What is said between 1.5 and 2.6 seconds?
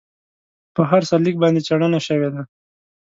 څېړنه شوې ده.